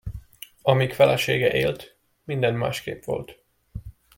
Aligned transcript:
Amíg 0.61 0.93
felesége 0.93 1.53
élt, 1.53 1.95
minden 2.23 2.53
másképp 2.53 3.03
volt. 3.03 3.43